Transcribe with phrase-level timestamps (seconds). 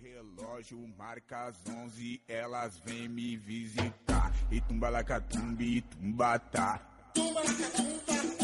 [0.00, 4.32] relógio marca as 11, elas vêm me visitar.
[4.50, 6.80] E tumbalacatumbi, tumbatá.
[7.16, 8.43] As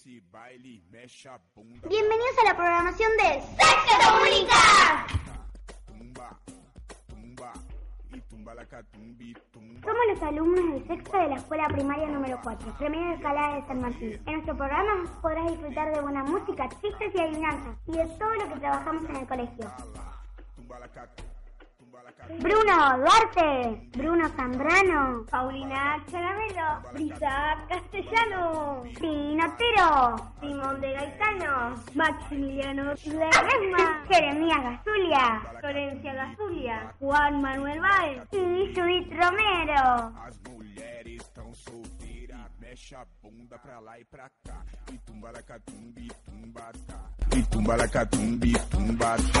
[0.00, 1.88] mulheres desse baile mexe a bunda.
[1.88, 5.06] Bienvenidos a la programación de Sexo Comunica.
[5.86, 6.40] Tumba,
[7.08, 7.52] tumba.
[8.12, 9.80] Y tumbalacatumbi, tumba.
[9.80, 13.80] Somos los alumnos del sexto de la escuela primaria número 4, Premio Escalada de San
[13.80, 14.22] Martín.
[14.26, 18.48] En nuestro programa podrás disfrutar de buena música, chistes y adivinanzas y de todo lo
[18.48, 19.70] que trabajamos en el colegio.
[22.38, 34.62] Bruno Duarte, Bruno Zambrano, Paulina Charamelo, Brisa Castellano, Pinotero, Simón de Gaetano, Maximiliano Ledesma, Jeremías
[34.62, 40.12] Gazulia Florencia Gazulia, Juan Manuel Baez, y Judith Romero.
[42.58, 44.64] Mexe a bunda pra lá e pra cá.
[44.92, 47.10] E tumbalacatumbi, tumbatá.
[47.36, 49.40] E tumbalacatumbi, tumbatá.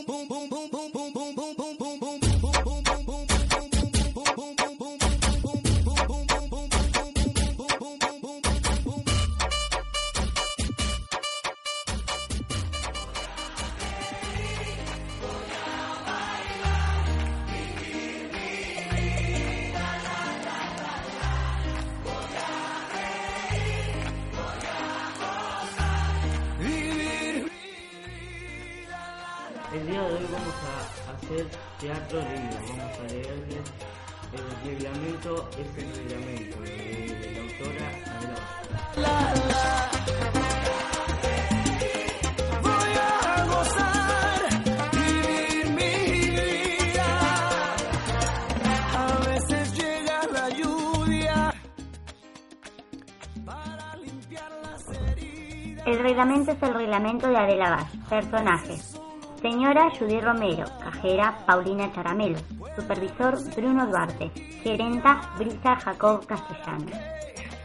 [31.81, 32.57] Teatro libre.
[32.69, 33.71] Vamos a leerles
[34.33, 39.11] el reglamento, es el reglamento de la autora Adela
[42.61, 44.41] Voy a gozar,
[44.93, 45.95] vivir mi
[46.29, 47.09] vida.
[48.95, 51.53] A veces llega la lluvia
[53.43, 55.87] para limpiar las heridas.
[55.87, 57.91] El reglamento es el reglamento de Adela Vaz.
[58.07, 58.90] Personajes.
[59.41, 62.37] Señora Judy Romero, cajera Paulina Charamelo,
[62.75, 64.29] supervisor Bruno Duarte,
[64.63, 66.85] gerenta Brisa Jacob Castellano.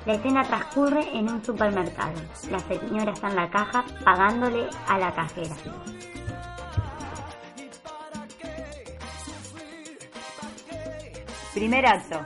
[0.07, 2.15] La escena transcurre en un supermercado.
[2.51, 5.55] La señora está en la caja pagándole a la cajera.
[11.53, 12.21] Primer acto.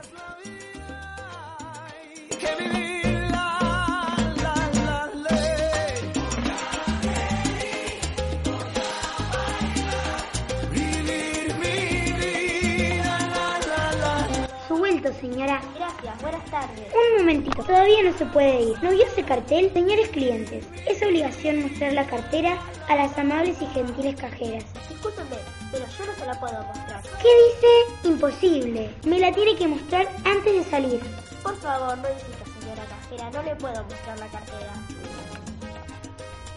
[15.09, 15.61] Señora.
[15.75, 16.87] Gracias, buenas tardes.
[16.93, 18.83] Un momentito, todavía no se puede ir.
[18.83, 19.71] ¿No vio ese cartel?
[19.73, 24.63] Señores clientes, es obligación mostrar la cartera a las amables y gentiles cajeras.
[24.89, 25.37] Discúlpeme,
[25.71, 27.01] pero yo no se la puedo mostrar.
[27.01, 28.09] ¿Qué dice?
[28.09, 28.95] Imposible.
[29.05, 31.01] Me la tiene que mostrar antes de salir.
[31.41, 34.73] Por favor, no insista, señora cajera, no le puedo mostrar la cartera.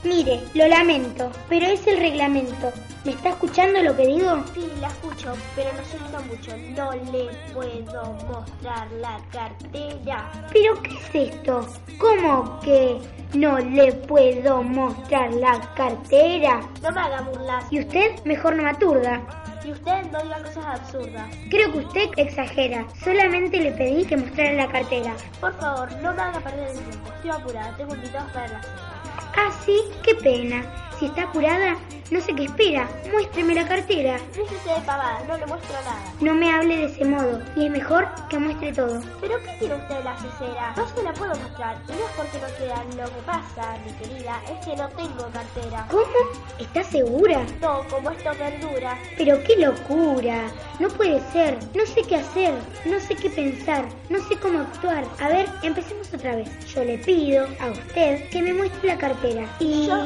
[0.05, 2.71] Mire, lo lamento, pero es el reglamento.
[3.05, 4.45] ¿Me está escuchando lo que digo?
[4.53, 6.57] Sí, la escucho, pero no se nota mucho.
[6.77, 10.31] No le puedo mostrar la cartera.
[10.53, 11.67] ¿Pero qué es esto?
[11.99, 12.99] ¿Cómo que
[13.33, 16.61] no le puedo mostrar la cartera?
[16.83, 17.65] No me haga burlas.
[17.71, 19.23] Y usted mejor no me aturda.
[19.65, 21.27] Y usted no diga cosas absurdas.
[21.49, 22.87] Creo que usted exagera.
[23.03, 25.15] Solamente le pedí que mostrara la cartera.
[25.41, 27.09] Por favor, no me haga perder el tiempo.
[27.15, 28.94] Estoy apurada, tengo invitados para la cena.
[29.37, 30.65] Ah, sí, qué pena.
[30.99, 31.77] Si está apurada,
[32.11, 32.89] no sé qué espera.
[33.11, 34.19] Muéstreme la cartera.
[34.37, 36.13] Déjese de pavada, no le muestro nada.
[36.21, 37.41] No me hable de ese modo.
[37.57, 39.01] Y es mejor que muestre todo.
[39.21, 40.75] ¿Pero qué tiene usted de la cesera?
[40.77, 41.77] No se la puedo mostrar.
[41.89, 42.85] Y no es porque no quiera.
[42.97, 45.87] Lo que pasa, mi querida, es que no tengo cartera.
[45.91, 46.05] ¿Cómo?
[46.59, 47.45] ¿Está segura?
[47.61, 48.99] No, como esto verdura.
[49.17, 50.43] Pero qué locura.
[50.81, 51.59] No puede ser.
[51.75, 52.55] No sé qué hacer.
[52.85, 53.87] No sé qué pensar.
[54.11, 55.05] No sé cómo actuar.
[55.21, 56.49] A ver, empecemos otra vez.
[56.67, 59.47] Yo le pido a usted que me muestre la cartera.
[59.59, 59.87] Y...
[59.87, 60.03] Yo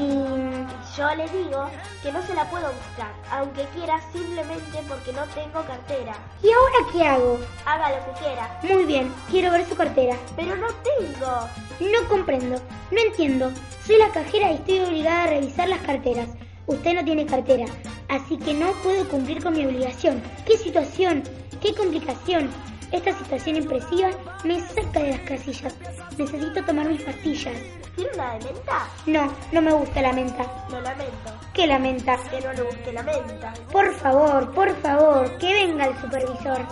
[0.98, 1.70] le digo
[2.02, 6.14] que no se la puedo mostrar, aunque quiera simplemente porque no tengo cartera.
[6.42, 7.38] ¿Y ahora qué hago?
[7.64, 8.60] Haga lo que quiera.
[8.64, 10.16] Muy bien, quiero ver su cartera.
[10.34, 11.48] Pero no tengo.
[11.80, 12.60] No comprendo,
[12.90, 13.52] no entiendo.
[13.86, 16.28] Soy la cajera y estoy obligada a revisar las carteras.
[16.66, 17.66] Usted no tiene cartera,
[18.08, 20.20] así que no puedo cumplir con mi obligación.
[20.44, 21.22] ¿Qué situación?
[21.62, 22.50] ¿Qué complicación?
[22.90, 24.10] Esta situación impresiva
[24.44, 25.74] me saca de las casillas.
[26.16, 27.54] Necesito tomar mis pastillas.
[27.94, 28.88] ¿Tiene una de menta?
[29.06, 30.66] No, no me gusta la menta.
[30.70, 31.32] No lamento.
[31.52, 32.16] ¿Qué lamenta?
[32.30, 33.52] Que no le guste la menta.
[33.70, 36.66] Por favor, por favor, que venga el supervisor.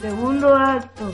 [0.00, 1.12] Segundo acto.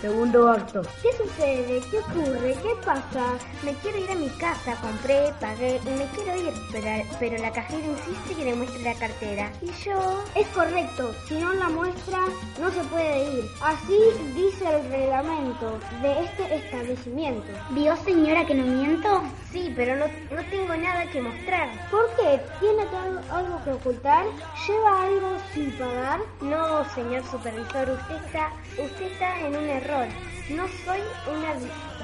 [0.00, 0.82] Segundo acto.
[1.02, 1.80] ¿Qué sucede?
[1.90, 2.54] ¿Qué ocurre?
[2.62, 3.36] ¿Qué pasa?
[3.64, 6.86] Me quiero ir a mi casa, compré, pagué y me quiero ir, pero,
[7.18, 9.50] pero la cajera insiste que le muestre la cartera.
[9.60, 10.22] Y yo...
[10.36, 12.20] Es correcto, si no la muestra,
[12.60, 13.50] no se puede ir.
[13.60, 13.98] Así
[14.36, 17.48] dice el reglamento de este establecimiento.
[17.70, 19.24] ¿Vio señora que no miento?
[19.50, 21.68] Sí, pero no, no tengo nada que mostrar.
[21.90, 22.40] ¿Por qué?
[22.60, 22.84] ¿Tiene
[23.32, 24.26] algo que ocultar?
[24.64, 26.20] ¿Lleva algo sin pagar?
[26.40, 30.37] No, señor supervisor, usted está, usted está en un error rol.
[30.50, 31.00] No soy
[31.30, 31.52] una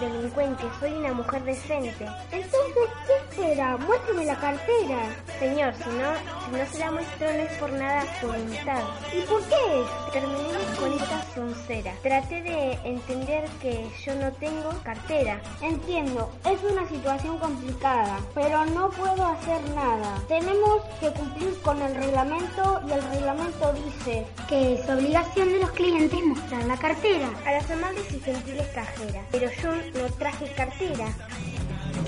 [0.01, 2.07] delincuente, soy una mujer decente.
[2.31, 3.77] Entonces, ¿qué espera?
[3.79, 5.09] Muéstrame la cartera.
[5.39, 6.13] Señor, si no,
[6.45, 8.83] si no se la muestro no es por nada voluntad.
[9.17, 9.85] ¿Y por qué?
[10.13, 11.93] Terminemos con esta soncera.
[12.03, 15.41] Traté de entender que yo no tengo cartera.
[15.63, 20.21] Entiendo, es una situación complicada, pero no puedo hacer nada.
[20.29, 25.71] Tenemos que cumplir con el reglamento y el reglamento dice Que es obligación de los
[25.71, 27.29] clientes mostrar la cartera.
[27.47, 28.19] a las amables y
[29.31, 31.07] pero yo no traje cartera.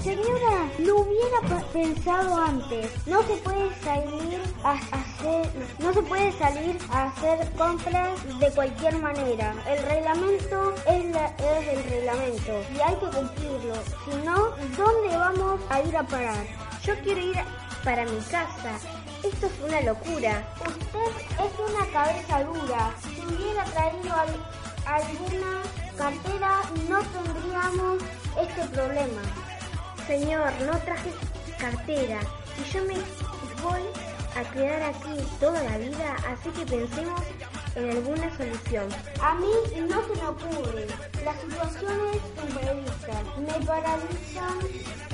[0.03, 2.91] Señora, lo hubiera pensado antes.
[3.07, 8.99] No se puede salir a hacer, no se puede salir a hacer compras de cualquier
[8.99, 9.55] manera.
[9.69, 13.75] El reglamento es, el reglamento y hay que cumplirlo.
[14.05, 14.37] Si no,
[14.77, 16.45] ¿dónde vamos a ir a parar?
[16.85, 17.37] Yo quiero ir
[17.85, 18.79] para mi casa.
[19.25, 20.45] Esto es una locura.
[20.61, 22.91] Usted es una cabeza dura.
[23.03, 24.47] Si hubiera traído al-
[24.87, 25.63] alguna
[25.97, 28.03] cartera, no tendríamos
[28.41, 29.23] este problema.
[30.07, 31.11] Señor, no traje
[31.59, 32.21] cartera
[32.59, 32.95] y yo me
[33.63, 33.83] voy
[34.37, 37.21] a quedar aquí toda la vida, así que pensemos
[37.77, 38.89] en alguna solución.
[39.21, 39.47] A mí
[39.89, 40.87] no se me ocurre.
[41.25, 44.59] Las situaciones imprevistas me paralizan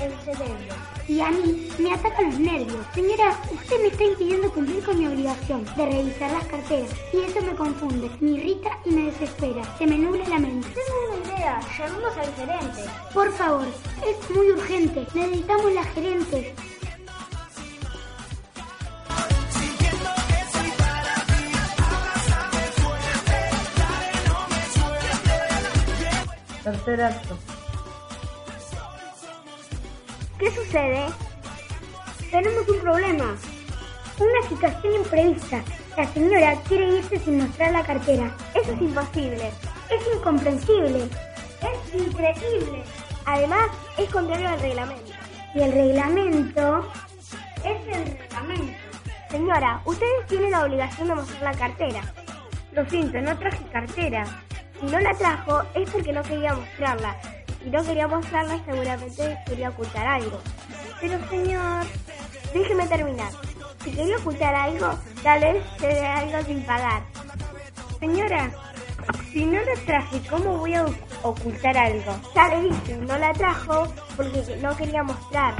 [0.00, 0.74] el cerebro.
[1.08, 2.86] Y a mí me atacan los nervios.
[2.94, 6.90] Señora, usted me está impidiendo cumplir con mi obligación de revisar las carteras.
[7.12, 9.62] Y eso me confunde, me irrita y me desespera.
[9.78, 10.68] Se me nubla la mente.
[10.68, 12.84] Tengo una idea, llamemos al gerente.
[13.12, 13.66] Por favor,
[14.06, 15.06] es muy urgente.
[15.14, 16.54] Necesitamos la gerente.
[26.64, 27.36] Tercer acto.
[30.38, 31.06] ¿Qué sucede?
[32.30, 33.36] Tenemos un problema.
[34.18, 35.62] Una situación imprevista.
[35.96, 38.36] La señora quiere irse sin mostrar la cartera.
[38.54, 39.50] Eso es imposible.
[39.90, 41.08] Es incomprensible.
[41.60, 42.84] Es increíble.
[43.26, 43.68] Además,
[43.98, 45.12] es contrario al reglamento.
[45.54, 46.88] Y el reglamento
[47.64, 48.78] Es el reglamento.
[49.30, 52.02] Señora, ustedes tienen la obligación de mostrar la cartera.
[52.72, 54.24] Lo siento, no traje cartera.
[54.82, 57.16] Si no la trajo es porque no quería mostrarla.
[57.62, 60.40] Si no quería mostrarla seguramente quería ocultar algo.
[61.00, 61.86] Pero señor,
[62.52, 63.30] déjeme terminar.
[63.84, 67.04] Si quería ocultar algo, tal vez se dé algo sin pagar.
[68.00, 68.50] Señora,
[69.32, 70.84] si no la traje, ¿cómo voy a
[71.22, 72.16] ocultar algo?
[72.34, 73.86] Ya le dije, no la trajo
[74.16, 75.54] porque no quería mostrar.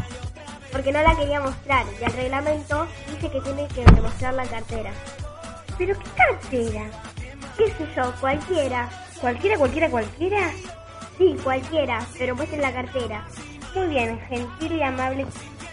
[0.72, 4.90] Porque no la quería mostrar y el reglamento dice que tiene que demostrar la cartera.
[5.78, 6.86] ¿Pero qué cartera?
[7.56, 8.12] ¿Qué sé yo?
[8.20, 8.88] Cualquiera.
[9.22, 10.50] ¿Cualquiera, cualquiera, cualquiera?
[11.16, 13.24] Sí, cualquiera, pero muestren la cartera.
[13.72, 15.26] Muy bien, gentil y amable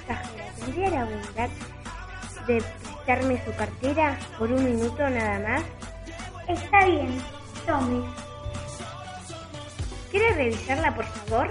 [0.08, 0.54] cajera.
[0.60, 1.50] ¿Tendría la bondad
[2.46, 5.64] de prestarme su cartera por un minuto nada más?
[6.48, 7.20] está bien.
[7.66, 8.06] Tome.
[10.12, 11.50] ¿Quiere revisarla, por favor?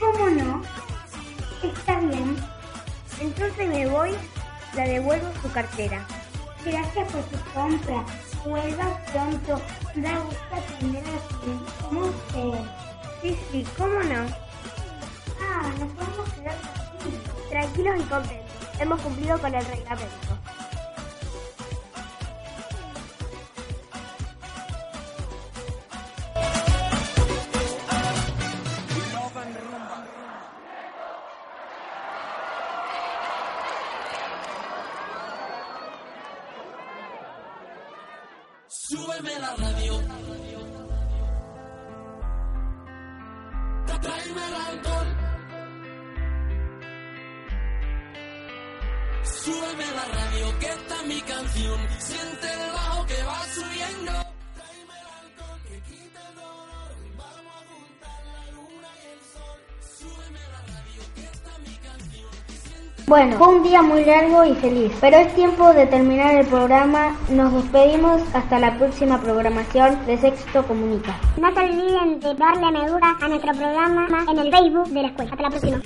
[0.00, 0.62] ¿Cómo no?
[1.62, 2.38] Está bien.
[3.20, 4.12] Entonces me voy,
[4.74, 6.06] la devuelvo su cartera.
[6.64, 8.02] Gracias por su compra.
[8.44, 9.60] Vuelva pronto.
[9.94, 12.64] Da gusto atender a usted.
[13.22, 14.26] Sí, sí, ¿cómo no?
[15.40, 16.56] Ah, nos podemos quedar.
[17.50, 18.52] Tranquilos y contentos.
[18.80, 20.51] Hemos cumplido con el reglamento.
[38.92, 39.94] Súbeme la radio.
[44.02, 45.10] Tráeme el alcohol.
[49.22, 51.80] Súbeme la radio, que esta es mi canción.
[52.00, 52.41] Siente
[63.12, 67.14] Bueno, fue un día muy largo y feliz, pero es tiempo de terminar el programa.
[67.28, 71.14] Nos despedimos hasta la próxima programación de Sexto Comunica.
[71.36, 75.08] No se olviden de darle me gusta a nuestro programa en el Facebook de la
[75.08, 75.30] escuela.
[75.30, 75.82] Hasta la próxima.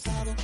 [0.00, 0.34] Pasado,